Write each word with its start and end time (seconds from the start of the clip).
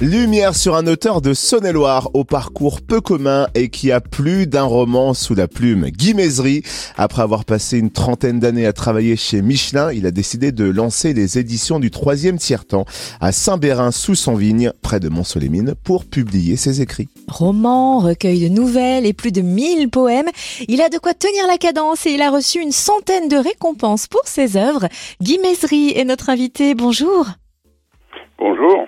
Lumière 0.00 0.54
sur 0.54 0.76
un 0.76 0.86
auteur 0.86 1.20
de 1.20 1.34
Saône-et-Loire 1.34 2.10
au 2.14 2.22
parcours 2.22 2.82
peu 2.82 3.00
commun 3.00 3.48
et 3.56 3.68
qui 3.68 3.90
a 3.90 4.00
plus 4.00 4.46
d'un 4.46 4.62
roman 4.62 5.12
sous 5.12 5.34
la 5.34 5.48
plume. 5.48 5.86
Guy 5.90 6.14
Mézery, 6.14 6.62
après 6.96 7.22
avoir 7.22 7.44
passé 7.44 7.78
une 7.78 7.90
trentaine 7.90 8.38
d'années 8.38 8.66
à 8.66 8.72
travailler 8.72 9.16
chez 9.16 9.42
Michelin, 9.42 9.90
il 9.92 10.06
a 10.06 10.12
décidé 10.12 10.52
de 10.52 10.70
lancer 10.70 11.14
les 11.14 11.40
éditions 11.40 11.80
du 11.80 11.90
troisième 11.90 12.38
tiers-temps 12.38 12.84
à 13.20 13.32
Saint-Bérin 13.32 13.90
sous 13.90 14.14
son 14.14 14.36
vigne, 14.36 14.70
près 14.82 15.00
de 15.00 15.08
Mont-Solémine, 15.08 15.74
pour 15.82 16.04
publier 16.04 16.54
ses 16.54 16.80
écrits. 16.80 17.08
Romans, 17.26 17.98
recueil 17.98 18.48
de 18.48 18.54
nouvelles 18.54 19.04
et 19.04 19.12
plus 19.12 19.32
de 19.32 19.40
1000 19.40 19.90
poèmes, 19.90 20.28
il 20.68 20.80
a 20.80 20.90
de 20.90 20.98
quoi 20.98 21.12
tenir 21.12 21.44
la 21.48 21.58
cadence 21.58 22.06
et 22.06 22.12
il 22.12 22.22
a 22.22 22.30
reçu 22.30 22.60
une 22.60 22.70
centaine 22.70 23.28
de 23.28 23.36
récompenses 23.36 24.06
pour 24.06 24.28
ses 24.28 24.56
œuvres. 24.56 24.86
Guy 25.20 25.40
Mézery 25.40 25.92
est 25.96 26.04
notre 26.04 26.30
invité. 26.30 26.76
Bonjour. 26.76 27.26
Bonjour. 28.38 28.86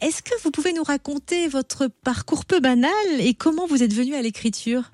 Est-ce 0.00 0.22
que 0.22 0.40
vous 0.44 0.52
pouvez 0.52 0.72
nous 0.72 0.84
raconter 0.84 1.48
votre 1.48 1.88
parcours 2.04 2.44
peu 2.48 2.60
banal 2.60 3.08
et 3.18 3.34
comment 3.34 3.66
vous 3.66 3.82
êtes 3.82 3.92
venu 3.92 4.14
à 4.14 4.22
l'écriture? 4.22 4.92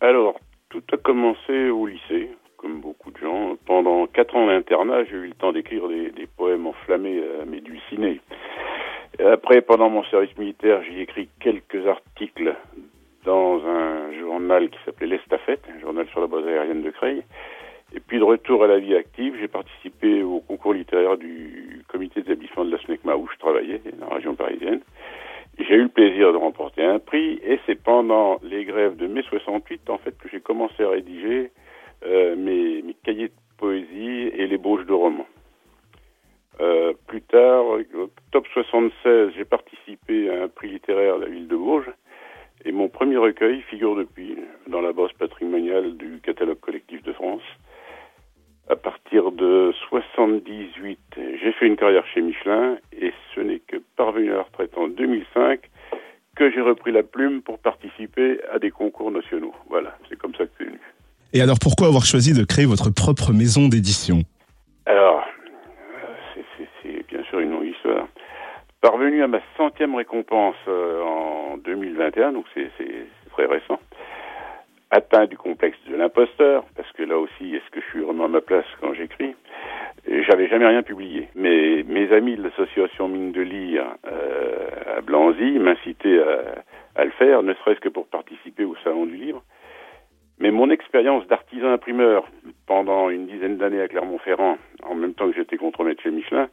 Alors, 0.00 0.40
tout 0.70 0.82
a 0.92 0.96
commencé 0.96 1.70
au 1.70 1.86
lycée, 1.86 2.30
comme 2.56 2.80
beaucoup 2.80 3.12
de 3.12 3.18
gens. 3.18 3.56
Pendant 3.66 4.08
quatre 4.08 4.34
ans 4.34 4.48
d'internat, 4.48 5.04
j'ai 5.04 5.16
eu 5.16 5.26
le 5.28 5.34
temps 5.34 5.52
d'écrire 5.52 5.86
des, 5.86 6.26
poèmes 6.36 6.66
enflammés 6.66 7.22
à 7.40 7.44
mes 7.44 7.60
dulcinés. 7.60 8.20
Après, 9.24 9.60
pendant 9.60 9.88
mon 9.88 10.02
service 10.04 10.36
militaire, 10.36 10.82
j'ai 10.82 11.02
écrit 11.02 11.28
quelques 11.38 11.86
articles 11.86 12.56
dans 13.24 13.64
un 13.64 14.18
journal 14.18 14.68
qui 14.70 14.78
s'appelait 14.84 15.06
L'Estafette, 15.06 15.62
un 15.76 15.80
journal 15.80 16.08
sur 16.08 16.20
la 16.20 16.26
base 16.26 16.44
aérienne 16.44 16.82
de 16.82 16.90
Creil. 16.90 17.22
Et 17.94 18.00
puis 18.00 18.18
de 18.18 18.24
retour 18.24 18.62
à 18.62 18.66
la 18.68 18.78
vie 18.78 18.94
active, 18.94 19.36
j'ai 19.40 19.48
participé 19.48 20.22
au 20.22 20.40
concours 20.40 20.74
littéraire 20.74 21.16
du 21.16 21.82
comité 21.88 22.22
d'établissement 22.22 22.64
de 22.64 22.70
la 22.70 22.78
SNECMA 22.78 23.16
où 23.16 23.28
je 23.32 23.38
travaillais, 23.38 23.80
dans 23.98 24.08
la 24.08 24.09
région 24.20 24.34
parisienne. 24.34 24.80
J'ai 25.58 25.74
eu 25.74 25.82
le 25.82 25.88
plaisir 25.88 26.32
de 26.32 26.36
remporter 26.36 26.84
un 26.84 26.98
prix 26.98 27.40
et 27.42 27.58
c'est 27.66 27.82
pendant 27.82 28.38
les 28.42 28.64
grèves 28.64 28.96
de 28.96 29.06
mai 29.06 29.22
68 29.28 29.90
en 29.90 29.98
fait 29.98 30.16
que 30.18 30.28
j'ai 30.28 30.40
commencé 30.40 30.82
à 30.82 30.90
rédiger 30.90 31.50
euh, 32.06 32.36
mes, 32.36 32.94
cahiers 33.02 33.28
de 33.28 33.34
poésie 33.58 34.30
et 34.34 34.46
les 34.46 34.58
bauches 34.58 34.86
de 34.86 34.92
romans. 34.92 35.26
Euh, 36.60 36.92
plus 37.06 37.22
tard, 37.22 37.64
octobre 37.94 38.48
76, 38.52 39.32
j'ai 39.36 39.44
participé 39.44 40.30
à 40.30 40.44
un 40.44 40.48
prix 40.48 40.68
littéraire 40.68 41.18
de 41.18 41.24
la 41.24 41.30
ville 41.30 41.48
de 41.48 41.56
Bourges 41.56 41.90
et 42.64 42.72
mon 42.72 42.88
premier 42.88 43.16
recueil 43.16 43.62
figure 43.62 43.96
depuis 43.96 44.36
dans 44.66 44.82
la 44.82 44.92
base 44.92 45.12
patrimoniale 45.18 45.96
du 45.96 46.20
catalogue 46.20 46.60
collectif 46.60 47.02
de 47.02 47.12
France 47.12 47.42
à 48.70 48.76
partir 48.76 49.32
de 49.32 49.74
78, 49.88 50.98
j'ai 51.16 51.52
fait 51.52 51.66
une 51.66 51.76
carrière 51.76 52.06
chez 52.14 52.20
Michelin 52.20 52.78
et 52.92 53.12
parvenu 54.00 54.32
à 54.32 54.36
la 54.36 54.42
retraite 54.44 54.72
en 54.78 54.88
2005 54.88 55.60
que 56.34 56.50
j'ai 56.50 56.62
repris 56.62 56.90
la 56.90 57.02
plume 57.02 57.42
pour 57.42 57.58
participer 57.58 58.40
à 58.50 58.58
des 58.58 58.70
concours 58.70 59.10
nationaux. 59.10 59.52
Voilà, 59.68 59.94
c'est 60.08 60.16
comme 60.16 60.34
ça 60.36 60.44
que 60.44 60.50
c'est 60.56 60.64
venu. 60.64 60.80
Et 61.34 61.42
alors 61.42 61.58
pourquoi 61.60 61.88
avoir 61.88 62.06
choisi 62.06 62.32
de 62.32 62.42
créer 62.46 62.64
votre 62.64 62.88
propre 62.88 63.34
maison 63.34 63.68
d'édition? 63.68 64.20
Alors, 64.86 65.22
c'est 66.82 67.06
bien 67.08 67.22
sûr 67.24 67.40
une 67.40 67.50
longue 67.50 67.66
histoire. 67.66 68.08
Parvenu 68.80 69.22
à 69.22 69.26
ma 69.26 69.40
centième 69.58 69.94
récompense 69.94 70.56
euh, 70.66 71.02
en 71.02 71.58
2021, 71.58 72.32
donc 72.32 72.46
c'est 72.54 72.70
très 73.32 73.44
récent 73.44 73.78
atteint 74.90 75.26
du 75.26 75.36
complexe 75.36 75.78
de 75.88 75.94
l'imposteur, 75.94 76.64
parce 76.74 76.90
que 76.92 77.04
là 77.04 77.16
aussi, 77.16 77.54
est-ce 77.54 77.70
que 77.70 77.80
je 77.80 77.86
suis 77.90 78.00
vraiment 78.00 78.24
à 78.24 78.28
ma 78.28 78.40
place 78.40 78.66
quand 78.80 78.92
j'écris? 78.94 79.36
J'avais 80.10 80.48
jamais 80.48 80.66
rien 80.66 80.82
publié. 80.82 81.28
Mais 81.36 81.84
mes 81.86 82.12
amis 82.12 82.34
de 82.36 82.42
l'association 82.42 83.06
Mine 83.06 83.30
de 83.30 83.42
Lire 83.42 83.84
euh, 84.10 84.96
à 84.96 85.00
Blanzy 85.02 85.58
m'incitaient 85.60 86.20
à, 86.96 87.04
le 87.04 87.12
faire, 87.12 87.44
ne 87.44 87.54
serait-ce 87.54 87.78
que 87.78 87.88
pour 87.88 88.08
participer 88.08 88.64
au 88.64 88.74
Salon 88.82 89.06
du 89.06 89.16
Livre. 89.16 89.42
Mais 90.40 90.50
mon 90.50 90.68
expérience 90.70 91.26
d'artisan 91.28 91.68
imprimeur 91.70 92.26
pendant 92.66 93.08
une 93.08 93.26
dizaine 93.26 93.56
d'années 93.56 93.80
à 93.80 93.88
Clermont-Ferrand, 93.88 94.56
en 94.82 94.94
même 94.96 95.14
temps 95.14 95.28
que 95.30 95.36
j'étais 95.36 95.58
contremaître 95.58 96.02
chez 96.02 96.10
Michelin, 96.10 96.48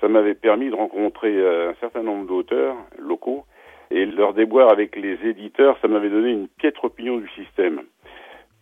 ça 0.00 0.08
m'avait 0.08 0.34
permis 0.34 0.70
de 0.70 0.74
rencontrer 0.74 1.36
euh, 1.36 1.70
un 1.70 1.74
certain 1.74 2.02
nombre 2.02 2.26
d'auteurs 2.26 2.74
locaux 2.98 3.44
et 3.90 4.04
leur 4.04 4.34
déboire 4.34 4.72
avec 4.72 4.96
les 4.96 5.16
éditeurs, 5.24 5.78
ça 5.80 5.86
m'avait 5.86 6.10
donné 6.10 6.32
une 6.32 6.48
piètre 6.48 6.84
opinion 6.84 7.18
du 7.18 7.28
système. 7.28 7.82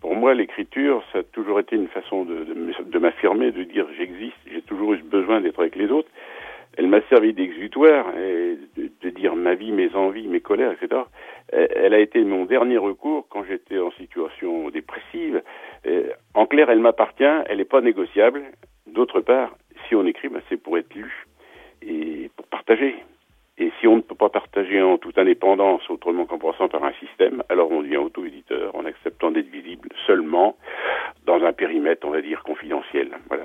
Pour 0.04 0.16
moi, 0.16 0.34
l'écriture, 0.34 1.03
ça 1.15 1.20
a 1.20 1.22
toujours 1.22 1.59
été 1.60 1.76
une 1.76 1.88
façon 1.88 2.26
de, 2.26 2.98
m'affirmer, 2.98 3.53
de 3.53 3.65
dire 3.65 3.87
j'existe, 3.97 4.37
j'ai 4.53 4.60
toujours 4.60 4.92
eu 4.92 4.98
besoin 4.98 5.41
d'être 5.41 5.59
avec 5.59 5.76
les 5.76 5.91
autres. 5.91 6.10
Elle 6.76 6.88
m'a 6.88 7.00
servi 7.09 7.32
d'exutoire 7.32 8.12
de, 8.12 9.09
dire 9.09 9.34
ma 9.34 9.54
vie, 9.54 9.72
mes 9.72 9.94
envies, 9.94 10.28
mes 10.28 10.41
colères, 10.41 10.72
etc. 10.72 11.00
Elle 11.48 11.94
a 11.94 12.00
été 12.00 12.22
mon 12.22 12.44
dernier 12.44 12.76
recours 12.76 13.26
quand 13.31 13.44
j'étais 13.44 13.78
en 13.78 13.93
situation 13.93 14.69
dépressive. 14.69 15.43
En 16.34 16.44
clair, 16.44 16.69
elle 16.69 16.81
m'appartient, 16.81 17.25
elle 17.47 17.56
n'est 17.56 17.64
pas 17.64 17.81
négociable. 17.81 18.43
D'autre 18.87 19.22
part, 19.22 19.56
si 19.88 19.94
on 19.94 20.04
écrit, 20.04 20.28
ben, 20.28 20.43
c'est 20.50 20.62
pour 20.62 20.76
être 20.76 20.94
lu 20.94 21.25
et 21.81 22.31
pour 22.37 22.47
partager. 22.48 22.94
Et 23.56 23.70
si 23.81 23.87
on 23.87 23.97
ne 23.97 24.00
peut 24.00 24.16
pas 24.16 24.31
partager 24.31 24.82
en 24.82 24.98
toute 24.98 25.16
indépendance 25.16 25.88
autrement 25.88 26.26
qu'en 26.26 26.38
passant 26.38 26.69
par 26.69 26.82
un 26.84 26.93
système, 26.94 27.43
alors 27.48 27.70
on 27.70 27.82
devient 27.82 27.98
auto-éditeur 27.98 28.75
en 28.75 28.84
acceptant 28.84 29.31
d'être 29.31 29.48
seulement 30.06 30.56
dans 31.26 31.42
un 31.42 31.53
périmètre, 31.53 32.06
on 32.06 32.10
va 32.10 32.20
dire, 32.20 32.42
confidentiel. 32.44 33.10
Voilà. 33.28 33.44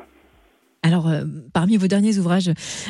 Alors, 0.81 1.09
euh, 1.09 1.23
parmi 1.53 1.75
vos 1.77 1.87
derniers 1.87 2.17
ouvrages 2.19 2.49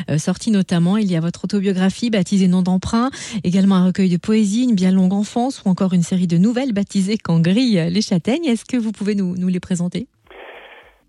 euh, 0.10 0.18
sortis 0.18 0.52
notamment, 0.52 0.98
il 0.98 1.12
y 1.12 1.16
a 1.16 1.20
votre 1.20 1.46
autobiographie 1.46 2.12
baptisée 2.12 2.48
Nom 2.48 2.62
d'emprunt, 2.62 3.10
également 3.44 3.76
un 3.76 3.88
recueil 3.88 4.10
de 4.10 4.18
poésie, 4.18 4.66
une 4.70 4.76
bien 4.76 4.92
longue 4.92 5.14
enfance 5.14 5.64
ou 5.64 5.70
encore 5.70 5.94
une 5.94 6.04
série 6.04 6.28
de 6.28 6.38
nouvelles 6.38 6.74
baptisées 6.74 7.18
Quand 7.18 7.42
grillent 7.42 7.90
les 7.90 8.02
châtaignes. 8.02 8.46
Est-ce 8.46 8.66
que 8.66 8.78
vous 8.78 8.92
pouvez 8.92 9.16
nous, 9.16 9.36
nous 9.38 9.48
les 9.48 9.60
présenter? 9.60 10.08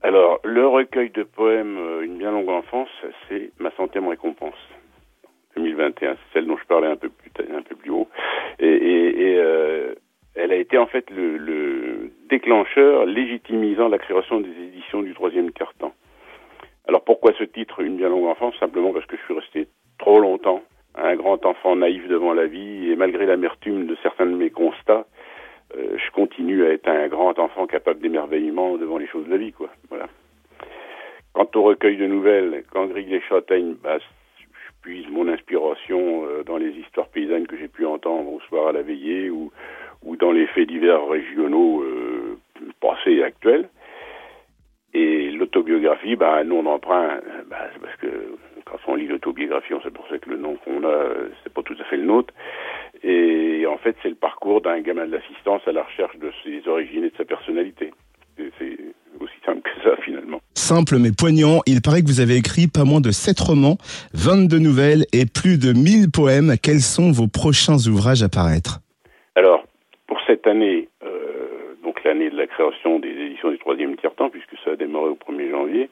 Alors, 0.02 0.40
le 0.44 0.66
recueil 0.66 1.10
de 1.10 1.22
poèmes 1.22 1.76
euh, 1.76 2.02
Une 2.02 2.16
bien 2.16 2.30
longue 2.30 2.48
enfance, 2.48 2.88
c'est 3.28 3.52
ma 3.58 3.70
centième 3.72 4.08
récompense. 4.08 4.54
2021, 5.56 6.14
c'est 6.14 6.18
celle 6.32 6.46
dont 6.46 6.56
je 6.56 6.66
parlais 6.66 6.86
un 6.86 6.96
peu 6.96 7.10
plus, 7.10 7.30
un 7.54 7.62
peu 7.62 7.74
plus 7.74 7.90
haut. 7.90 8.08
Et, 8.58 8.66
et, 8.66 9.36
euh, 9.38 9.94
elle 10.34 10.52
a 10.52 10.56
été 10.56 10.78
en 10.78 10.86
fait 10.86 11.10
le, 11.10 11.36
le, 11.36 12.12
déclencheur 12.30 13.04
légitimisant 13.06 13.88
la 13.88 13.98
création 13.98 14.40
des 14.40 14.48
éditions 14.48 15.02
du 15.02 15.14
troisième 15.14 15.50
quart-temps. 15.52 15.92
Alors 16.88 17.04
pourquoi 17.04 17.32
ce 17.38 17.44
titre, 17.44 17.80
Une 17.80 17.96
bien 17.96 18.08
longue 18.08 18.26
enfance? 18.26 18.54
Simplement 18.58 18.92
parce 18.92 19.06
que 19.06 19.16
je 19.16 19.22
suis 19.22 19.34
resté 19.34 19.68
trop 19.98 20.20
longtemps 20.20 20.62
un 20.96 21.14
grand 21.16 21.44
enfant 21.46 21.76
naïf 21.76 22.06
devant 22.08 22.32
la 22.32 22.46
vie 22.46 22.90
et 22.90 22.96
malgré 22.96 23.26
l'amertume 23.26 23.86
de 23.86 23.96
certains 24.02 24.26
de 24.26 24.34
mes 24.34 24.50
constats, 24.50 25.06
euh, 25.76 25.96
je 25.96 26.10
continue 26.10 26.64
à 26.64 26.70
être 26.70 26.88
un 26.88 27.06
grand 27.08 27.38
enfant 27.38 27.66
capable 27.66 28.00
d'émerveillement 28.00 28.76
devant 28.76 28.98
les 28.98 29.06
choses 29.06 29.26
de 29.26 29.30
la 29.30 29.36
vie, 29.36 29.52
quoi. 29.52 29.68
Voilà. 29.88 30.08
Quant 31.32 31.48
au 31.54 31.62
recueil 31.62 31.96
de 31.96 32.06
nouvelles, 32.06 32.64
quand 32.72 32.86
grille 32.86 33.06
les 33.06 33.20
châtaignes, 33.20 33.76
bah, 33.82 33.98
puise 34.82 35.06
mon 35.10 35.28
inspiration 35.28 36.24
euh, 36.24 36.42
dans 36.42 36.56
les 36.56 36.70
histoires 36.70 37.08
paysannes 37.08 37.46
que 37.46 37.56
j'ai 37.56 37.68
pu 37.68 37.86
entendre 37.86 38.32
au 38.32 38.40
soir 38.40 38.68
à 38.68 38.72
la 38.72 38.82
veillée 38.82 39.30
ou, 39.30 39.52
ou 40.02 40.16
dans 40.16 40.32
les 40.32 40.46
faits 40.48 40.68
divers 40.68 41.06
régionaux 41.06 41.82
euh, 41.82 41.99
passés 42.80 43.12
et 43.12 43.24
actuels. 43.24 43.68
Et 44.92 45.30
l'autobiographie, 45.30 46.16
bah, 46.16 46.42
non 46.44 46.64
d'emprunt, 46.64 47.20
bah, 47.48 47.68
c'est 47.72 47.80
parce 47.80 47.96
que 47.96 48.36
quand 48.64 48.78
on 48.88 48.96
lit 48.96 49.06
l'autobiographie, 49.06 49.74
on 49.74 49.82
sait 49.82 49.90
pour 49.90 50.06
ça 50.08 50.18
que 50.18 50.30
le 50.30 50.36
nom 50.36 50.56
qu'on 50.56 50.82
a, 50.84 51.04
c'est 51.42 51.52
pas 51.52 51.62
tout 51.62 51.76
à 51.80 51.84
fait 51.84 51.96
le 51.96 52.04
nôtre. 52.04 52.34
Et 53.04 53.66
en 53.66 53.78
fait, 53.78 53.96
c'est 54.02 54.08
le 54.08 54.16
parcours 54.16 54.60
d'un 54.60 54.80
gamin 54.80 55.06
de 55.06 55.12
l'assistance 55.12 55.62
à 55.66 55.72
la 55.72 55.84
recherche 55.84 56.16
de 56.18 56.32
ses 56.42 56.66
origines 56.68 57.04
et 57.04 57.10
de 57.10 57.16
sa 57.16 57.24
personnalité. 57.24 57.92
C'est 58.36 58.78
aussi 59.20 59.34
simple 59.44 59.60
que 59.62 59.82
ça, 59.82 59.96
finalement 60.02 60.40
simple 60.70 60.98
mais 61.00 61.10
poignant. 61.10 61.62
Il 61.66 61.82
paraît 61.82 62.00
que 62.00 62.06
vous 62.06 62.20
avez 62.20 62.36
écrit 62.36 62.68
pas 62.68 62.84
moins 62.84 63.00
de 63.00 63.10
7 63.10 63.40
romans, 63.40 63.76
22 64.14 64.58
nouvelles 64.60 65.04
et 65.12 65.26
plus 65.26 65.58
de 65.58 65.72
1000 65.72 66.12
poèmes. 66.12 66.54
Quels 66.62 66.80
sont 66.80 67.10
vos 67.10 67.26
prochains 67.26 67.78
ouvrages 67.88 68.22
à 68.22 68.28
paraître? 68.28 68.78
Alors, 69.34 69.64
pour 70.06 70.18
cette 70.28 70.46
année, 70.46 70.86
euh, 70.86 70.89
l'année 72.04 72.30
de 72.30 72.36
la 72.36 72.46
création 72.46 72.98
des 72.98 73.10
éditions 73.10 73.50
du 73.50 73.58
troisième 73.58 73.96
tiers-temps, 73.96 74.30
puisque 74.30 74.56
ça 74.64 74.72
a 74.72 74.76
démarré 74.76 75.08
au 75.08 75.16
1er 75.16 75.50
janvier, 75.50 75.90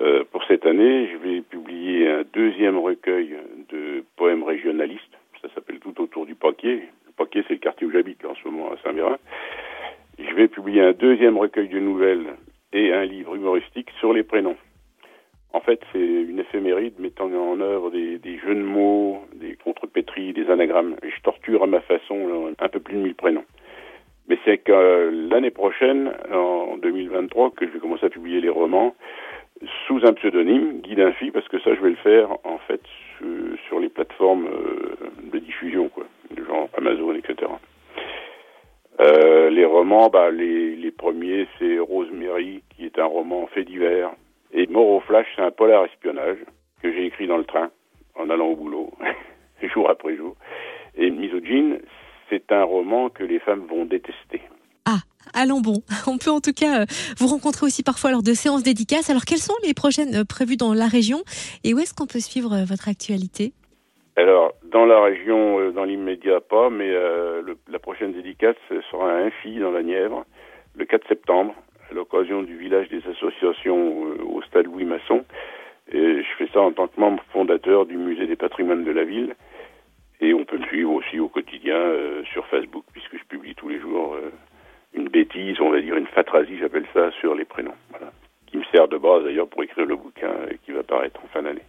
euh, 0.00 0.24
pour 0.30 0.44
cette 0.44 0.66
année, 0.66 1.08
je 1.12 1.16
vais 1.16 1.40
publier 1.40 2.08
un 2.08 2.22
deuxième 2.32 2.78
recueil 2.78 3.34
de 3.70 4.04
poèmes 4.16 4.42
régionalistes. 4.42 5.16
Ça 5.40 5.48
s'appelle 5.54 5.78
Tout 5.78 6.00
autour 6.00 6.26
du 6.26 6.34
Paquier. 6.34 6.82
Le 7.06 7.12
Paquier, 7.16 7.44
c'est 7.48 7.54
le 7.54 7.60
quartier 7.60 7.86
où 7.86 7.90
j'habite 7.90 8.24
en 8.24 8.34
ce 8.34 8.48
moment 8.48 8.72
à 8.72 8.76
Saint-Vérin. 8.82 9.16
Je 10.18 10.34
vais 10.34 10.48
publier 10.48 10.82
un 10.82 10.92
deuxième 10.92 11.38
recueil 11.38 11.68
de 11.68 11.78
nouvelles 11.78 12.34
et 12.72 12.92
un 12.92 13.04
livre 13.04 13.34
humoristique 13.36 13.90
sur 13.98 14.12
les 14.12 14.22
prénoms. 14.22 14.56
En 15.52 15.60
fait, 15.60 15.80
c'est 15.92 15.98
une 15.98 16.38
éphéméride 16.38 16.98
mettant 16.98 17.26
en 17.26 17.60
œuvre 17.60 17.90
des, 17.90 18.38
jeux 18.38 18.54
de 18.54 18.62
mots, 18.62 19.22
des 19.34 19.56
contrepétries, 19.56 20.34
des 20.34 20.50
anagrammes. 20.50 20.96
je 21.02 21.22
torture 21.22 21.62
à 21.62 21.66
ma 21.66 21.80
façon 21.80 22.52
un 22.58 22.68
peu 22.68 22.80
plus 22.80 22.96
de 22.96 23.00
1000 23.00 23.14
prénoms 23.14 23.44
mais 24.28 24.38
c'est 24.44 24.58
que 24.58 25.28
l'année 25.30 25.50
prochaine, 25.50 26.12
en 26.32 26.76
2023, 26.78 27.52
que 27.52 27.66
je 27.66 27.72
vais 27.72 27.78
commencer 27.78 28.06
à 28.06 28.10
publier 28.10 28.40
les 28.40 28.48
romans 28.48 28.94
sous 29.86 30.04
un 30.04 30.12
pseudonyme, 30.12 30.80
Guy 30.80 30.96
Dinfi, 30.96 31.30
parce 31.30 31.48
que 31.48 31.58
ça, 31.60 31.74
je 31.74 31.80
vais 31.80 31.90
le 31.90 31.96
faire 31.96 32.30
en 32.44 32.58
fait 32.66 32.80
sur 33.66 33.80
les 33.80 33.88
plateformes 33.88 34.46
euh, 34.46 34.96
de 35.32 35.38
diffusion, 35.38 35.88
quoi, 35.88 36.04
genre 36.36 36.68
Amazon, 36.76 37.14
etc. 37.14 37.50
Euh, 39.00 39.50
les 39.50 39.64
romans, 39.64 40.08
bah, 40.08 40.30
les, 40.30 40.76
les 40.76 40.90
premiers, 40.90 41.46
c'est 41.58 41.78
Rosemary, 41.78 42.62
qui 42.70 42.86
est 42.86 42.98
un 42.98 43.06
roman 43.06 43.46
fait 43.46 43.64
divers, 43.64 44.10
et 44.52 44.66
Mort 44.66 45.02
Flash, 45.04 45.26
c'est 45.36 45.42
un 45.42 45.50
polar 45.50 45.84
espionnage 45.86 46.38
que 46.82 46.92
j'ai 46.92 47.06
écrit 47.06 47.26
dans 47.26 47.38
le 47.38 47.44
train 47.44 47.70
en 48.14 48.30
allant 48.30 48.48
au 48.48 48.56
boulot, 48.56 48.90
jour 49.62 49.90
après 49.90 50.16
jour. 50.16 50.36
Et 50.96 51.10
Misogyne, 51.10 51.80
c'est 52.30 52.52
un 52.52 52.64
roman 52.64 53.08
que 53.08 53.22
les 53.22 53.38
femmes 53.38 53.66
vont 53.68 53.84
détester. 53.84 54.42
Ah, 54.84 55.00
allons 55.34 55.60
bon. 55.60 55.82
On 56.06 56.18
peut 56.18 56.30
en 56.30 56.40
tout 56.40 56.52
cas 56.52 56.82
euh, 56.82 56.86
vous 57.18 57.26
rencontrer 57.26 57.66
aussi 57.66 57.82
parfois 57.82 58.10
lors 58.10 58.22
de 58.22 58.32
séances 58.32 58.62
dédicaces. 58.62 59.10
Alors, 59.10 59.24
quelles 59.24 59.38
sont 59.38 59.56
les 59.64 59.74
prochaines 59.74 60.14
euh, 60.14 60.24
prévues 60.24 60.56
dans 60.56 60.74
la 60.74 60.86
région 60.86 61.22
et 61.64 61.74
où 61.74 61.78
est-ce 61.78 61.94
qu'on 61.94 62.06
peut 62.06 62.20
suivre 62.20 62.52
euh, 62.54 62.64
votre 62.64 62.88
actualité? 62.88 63.52
Alors, 64.16 64.54
dans 64.70 64.86
la 64.86 65.02
région, 65.02 65.72
dans 65.72 65.84
l'immédiat 65.84 66.40
pas, 66.40 66.70
mais 66.70 66.90
la 66.90 67.78
prochaine 67.78 68.14
dédicace 68.14 68.56
sera 68.90 69.12
un 69.12 69.26
Infi 69.26 69.58
dans 69.58 69.70
la 69.70 69.82
Nièvre, 69.82 70.24
le 70.74 70.86
4 70.86 71.06
septembre, 71.06 71.54
à 71.90 71.94
l'occasion 71.94 72.42
du 72.42 72.56
village 72.56 72.88
des 72.88 73.02
associations 73.10 74.06
au 74.26 74.40
stade 74.44 74.64
Louis 74.64 74.86
Masson. 74.86 75.22
Et 75.92 76.22
je 76.22 76.28
fais 76.38 76.48
ça 76.54 76.60
en 76.60 76.72
tant 76.72 76.88
que 76.88 76.98
membre 76.98 77.22
fondateur 77.30 77.84
du 77.84 77.98
musée 77.98 78.26
des 78.26 78.36
patrimoines 78.36 78.84
de 78.84 78.90
la 78.90 79.04
ville. 79.04 79.34
Et 80.20 80.32
on 80.32 80.44
peut 80.44 80.58
me 80.58 80.66
suivre 80.66 80.92
aussi 80.92 81.18
au 81.18 81.28
quotidien 81.28 81.78
sur 82.32 82.46
Facebook, 82.46 82.84
puisque 82.92 83.18
je 83.18 83.24
publie 83.24 83.54
tous 83.54 83.68
les 83.68 83.80
jours 83.80 84.16
une 84.94 85.08
bêtise, 85.08 85.60
on 85.60 85.70
va 85.70 85.80
dire 85.80 85.96
une 85.96 86.06
fatrasie, 86.06 86.58
j'appelle 86.58 86.86
ça, 86.94 87.10
sur 87.20 87.34
les 87.34 87.44
prénoms. 87.44 87.74
Voilà. 87.90 88.12
Qui 88.46 88.56
me 88.56 88.64
sert 88.72 88.88
de 88.88 88.96
base 88.96 89.24
d'ailleurs 89.24 89.48
pour 89.48 89.62
écrire 89.62 89.84
le 89.84 89.96
bouquin 89.96 90.32
qui 90.64 90.72
va 90.72 90.82
paraître 90.82 91.20
en 91.22 91.28
fin 91.28 91.42
d'année. 91.42 91.62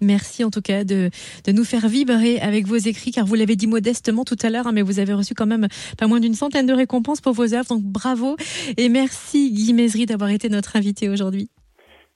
Merci 0.00 0.44
en 0.44 0.50
tout 0.50 0.60
cas 0.60 0.84
de, 0.84 1.10
de, 1.44 1.52
nous 1.52 1.64
faire 1.64 1.88
vibrer 1.88 2.38
avec 2.38 2.66
vos 2.66 2.76
écrits, 2.76 3.10
car 3.10 3.26
vous 3.26 3.34
l'avez 3.34 3.56
dit 3.56 3.66
modestement 3.66 4.24
tout 4.24 4.36
à 4.42 4.48
l'heure, 4.50 4.68
hein, 4.68 4.72
mais 4.72 4.82
vous 4.82 5.00
avez 5.00 5.12
reçu 5.12 5.34
quand 5.34 5.46
même 5.46 5.66
pas 5.98 6.06
moins 6.06 6.20
d'une 6.20 6.34
centaine 6.34 6.66
de 6.66 6.72
récompenses 6.72 7.20
pour 7.20 7.32
vos 7.32 7.52
œuvres, 7.52 7.68
donc 7.68 7.82
bravo 7.82 8.36
et 8.76 8.88
merci 8.88 9.50
Guy 9.50 9.72
Mézery 9.72 10.06
d'avoir 10.06 10.30
été 10.30 10.48
notre 10.48 10.76
invité 10.76 11.08
aujourd'hui. 11.08 11.48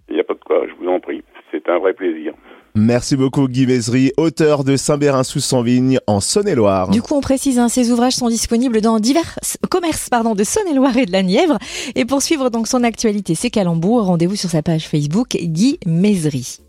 Il 0.08 0.14
n'y 0.14 0.20
a 0.20 0.24
pas 0.24 0.34
de 0.34 0.38
quoi, 0.38 0.64
je 0.68 0.74
vous 0.74 0.88
en 0.88 1.00
prie, 1.00 1.24
c'est 1.50 1.68
un 1.68 1.78
vrai 1.78 1.92
plaisir. 1.92 2.34
Merci 2.74 3.16
beaucoup 3.16 3.48
Guy 3.48 3.66
Mézery, 3.66 4.12
auteur 4.16 4.64
de 4.64 4.76
Saint-Bérin 4.76 5.24
sous 5.24 5.40
son 5.40 5.62
vigne 5.62 5.98
en 6.06 6.20
Saône-et-Loire. 6.20 6.88
Du 6.88 7.02
coup, 7.02 7.14
on 7.14 7.20
précise, 7.20 7.58
hein, 7.58 7.68
ces 7.68 7.90
ouvrages 7.90 8.14
sont 8.14 8.28
disponibles 8.28 8.80
dans 8.80 8.98
divers 8.98 9.38
commerces 9.68 10.08
de 10.10 10.44
Saône-et-Loire 10.44 10.96
et 10.96 11.06
de 11.06 11.12
la 11.12 11.22
Nièvre. 11.22 11.58
Et 11.94 12.06
pour 12.06 12.22
suivre 12.22 12.48
donc 12.48 12.68
son 12.68 12.82
actualité, 12.82 13.34
c'est 13.34 13.50
Calembourg, 13.50 14.04
rendez-vous 14.04 14.36
sur 14.36 14.48
sa 14.48 14.62
page 14.62 14.88
Facebook 14.88 15.36
Guy 15.36 15.78
Mézery. 15.86 16.60